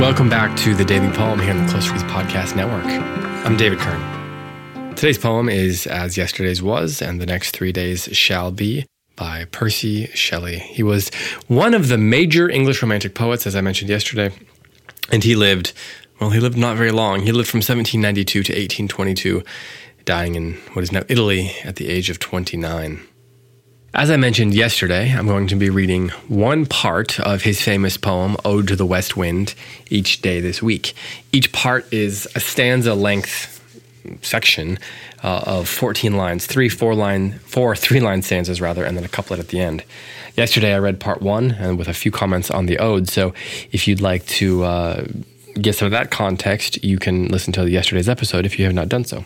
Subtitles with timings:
[0.00, 2.84] Welcome back to the Daily Poem here on the Close Reads Podcast Network.
[3.46, 4.96] I'm David Kern.
[4.96, 10.06] Today's poem is As Yesterday's Was and the Next Three Days Shall Be by Percy
[10.08, 10.58] Shelley.
[10.58, 11.10] He was
[11.46, 14.34] one of the major English Romantic poets, as I mentioned yesterday,
[15.12, 15.74] and he lived,
[16.20, 17.20] well, he lived not very long.
[17.20, 19.44] He lived from 1792 to 1822,
[20.04, 23.06] dying in what is now Italy at the age of 29.
[23.96, 28.36] As I mentioned yesterday, I'm going to be reading one part of his famous poem,
[28.44, 29.54] Ode to the West Wind,
[29.88, 30.92] each day this week.
[31.32, 33.54] Each part is a stanza length
[34.20, 34.78] section
[35.24, 39.08] uh, of 14 lines, three, four line, four, three line stanzas rather, and then a
[39.08, 39.82] couplet at the end.
[40.36, 43.08] Yesterday I read part one and with a few comments on the ode.
[43.08, 43.32] So
[43.72, 45.06] if you'd like to uh,
[45.58, 48.90] get some of that context, you can listen to yesterday's episode if you have not
[48.90, 49.24] done so.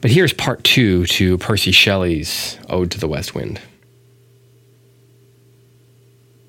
[0.00, 3.60] But here's part two to Percy Shelley's Ode to the West Wind.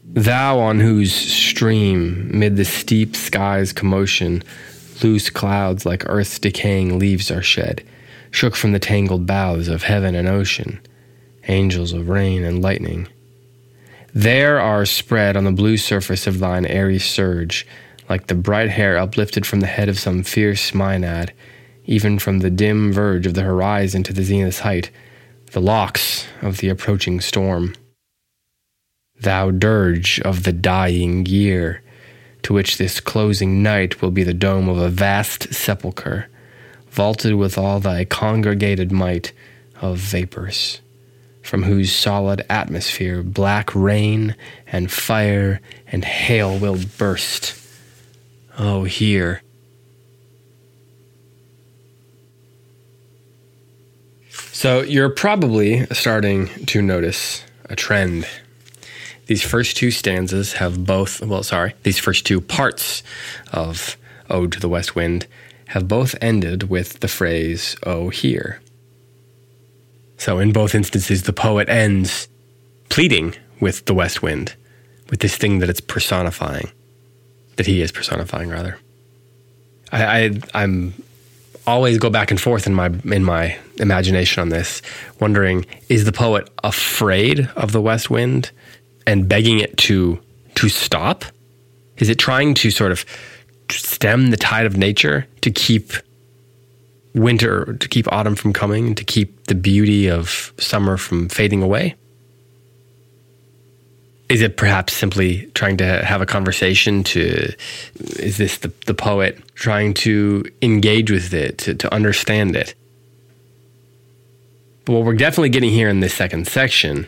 [0.09, 4.41] Thou on whose stream, mid the steep sky's commotion,
[5.03, 7.85] loose clouds like earth's decaying leaves are shed,
[8.31, 10.79] shook from the tangled boughs of heaven and ocean,
[11.49, 13.09] angels of rain and lightning.
[14.13, 17.67] There are spread on the blue surface of thine airy surge,
[18.09, 21.31] like the bright hair uplifted from the head of some fierce Maenad,
[21.83, 24.89] even from the dim verge of the horizon to the zenith's height,
[25.51, 27.75] the locks of the approaching storm
[29.21, 31.81] thou dirge of the dying year,
[32.43, 36.27] to which this closing night will be the dome of a vast sepulchre,
[36.89, 39.31] vaulted with all thy congregated might
[39.81, 40.81] of vapors,
[41.41, 44.35] from whose solid atmosphere black rain
[44.71, 47.55] and fire and hail will burst.
[48.57, 49.41] Oh, hear.
[54.51, 58.27] So you're probably starting to notice a trend
[59.27, 63.03] these first two stanzas have both, well, sorry, these first two parts
[63.51, 63.97] of
[64.29, 65.27] Ode to the West Wind
[65.67, 68.61] have both ended with the phrase, oh, hear.
[70.17, 72.27] So in both instances, the poet ends
[72.89, 74.55] pleading with the west wind,
[75.09, 76.71] with this thing that it's personifying,
[77.57, 78.79] that he is personifying, rather.
[79.91, 80.93] I, I am
[81.65, 84.81] always go back and forth in my in my imagination on this,
[85.19, 88.51] wondering is the poet afraid of the west wind
[89.07, 90.19] and begging it to
[90.55, 91.25] to stop?
[91.97, 93.05] Is it trying to sort of
[93.71, 95.93] stem the tide of nature to keep
[97.15, 101.95] winter, to keep autumn from coming, to keep the beauty of summer from fading away?
[104.29, 107.53] Is it perhaps simply trying to have a conversation to,
[108.19, 112.75] is this the, the poet trying to engage with it, to, to understand it?
[114.83, 117.07] But what we're definitely getting here in this second section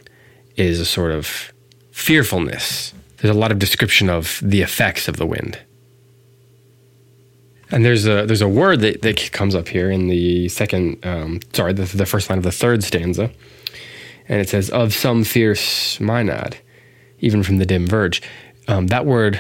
[0.56, 1.52] is a sort of
[2.00, 2.94] fearfulness.
[3.18, 5.60] There's a lot of description of the effects of the wind.
[7.72, 11.40] And there's a there's a word that, that comes up here in the second um,
[11.54, 13.30] sorry the, the first line of the third stanza,
[14.28, 16.56] and it says of some fierce Maenad,
[17.20, 18.24] even from the dim verge.
[18.68, 19.40] Um, that word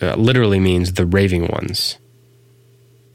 [0.00, 1.98] uh, literally means the raving ones.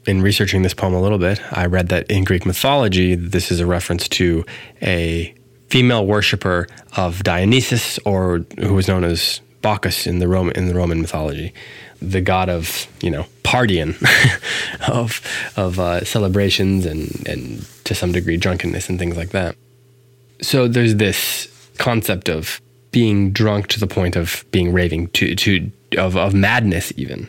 [0.06, 3.60] In researching this poem a little bit, I read that in Greek mythology, this is
[3.60, 4.44] a reference to
[4.82, 5.34] a
[5.70, 6.66] female worshiper
[6.96, 11.52] of Dionysus, or who was known as Bacchus in the Roman in the Roman mythology,
[12.02, 13.94] the god of you know partying,
[14.88, 15.20] of
[15.56, 19.56] of uh, celebrations and and to some degree drunkenness and things like that.
[20.42, 21.48] So there's this
[21.78, 22.60] concept of
[22.90, 27.28] being drunk to the point of being raving to to of of madness even.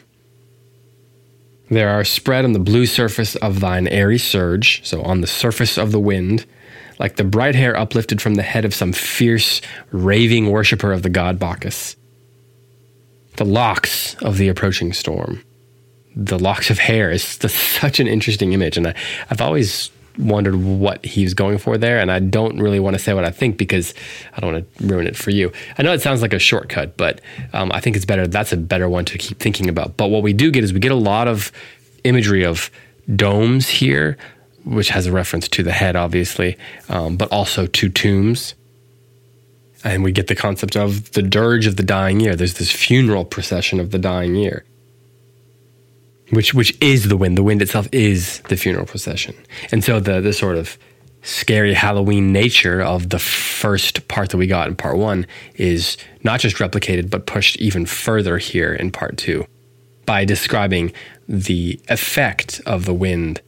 [1.69, 5.77] There are spread on the blue surface of thine airy surge, so on the surface
[5.77, 6.45] of the wind,
[7.01, 9.59] like the bright hair uplifted from the head of some fierce,
[9.91, 11.95] raving worshiper of the god Bacchus.
[13.37, 15.43] The locks of the approaching storm.
[16.15, 18.95] The locks of hair is such an interesting image, and I,
[19.31, 23.01] I've always wondered what he was going for there, and I don't really want to
[23.01, 23.95] say what I think because
[24.37, 25.51] I don't want to ruin it for you.
[25.79, 27.19] I know it sounds like a shortcut, but
[27.53, 28.27] um, I think it's better.
[28.27, 29.97] That's a better one to keep thinking about.
[29.97, 31.51] But what we do get is we get a lot of
[32.03, 32.69] imagery of
[33.15, 34.17] domes here,
[34.63, 36.57] which has a reference to the head, obviously,
[36.89, 38.55] um, but also to tombs.
[39.83, 42.35] And we get the concept of the dirge of the dying year.
[42.35, 44.63] There's this funeral procession of the dying year,
[46.29, 47.37] which which is the wind.
[47.37, 49.35] The wind itself is the funeral procession.
[49.71, 50.77] And so the the sort of
[51.23, 55.25] scary Halloween nature of the first part that we got in part one
[55.55, 59.45] is not just replicated, but pushed even further here in part two
[60.05, 60.91] by describing
[61.27, 63.41] the effect of the wind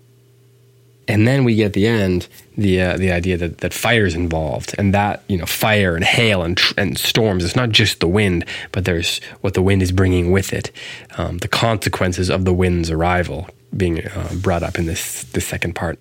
[1.08, 2.28] And then we get at the end
[2.58, 6.06] the uh, the idea that that fire is involved, and that you know fire and
[6.06, 7.44] hail and tr- and storms.
[7.44, 10.72] It's not just the wind, but there's what the wind is bringing with it,
[11.18, 15.76] um, the consequences of the wind's arrival being uh, brought up in this this second
[15.76, 16.00] part.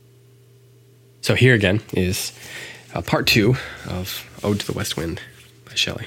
[1.21, 2.33] So here again is
[2.95, 3.57] uh, part two
[3.89, 5.21] of Ode to the West Wind
[5.65, 6.07] by Shelley.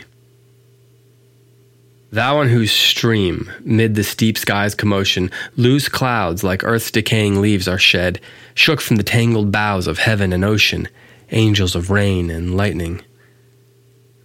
[2.16, 7.68] Thou on whose stream, mid the steep sky's commotion, loose clouds like earth's decaying leaves
[7.68, 8.22] are shed,
[8.54, 10.88] shook from the tangled boughs of heaven and ocean,
[11.32, 13.02] angels of rain and lightning.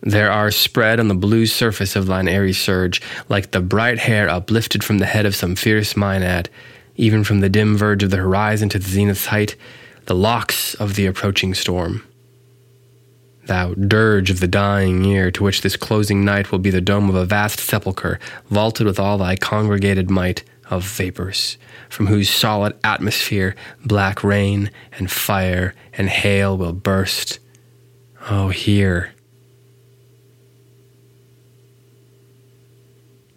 [0.03, 4.29] There are spread on the blue surface of thine airy surge, like the bright hair
[4.29, 6.47] uplifted from the head of some fierce Maenad,
[6.95, 9.57] even from the dim verge of the horizon to the zenith's height,
[10.07, 12.05] the locks of the approaching storm
[13.50, 17.11] thou dirge of the dying year, to which this closing night will be the dome
[17.11, 21.58] of a vast sepulchre, vaulted with all thy congregated might of vapors,
[21.88, 27.41] from whose solid atmosphere black rain and fire and hail will burst.
[28.31, 29.12] Oh, hear.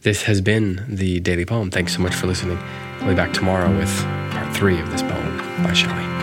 [0.04, 1.72] This has been the Daily Poem.
[1.72, 2.60] Thanks so much for listening.
[3.00, 6.23] I'll be back tomorrow with part three of this poem by Shelley.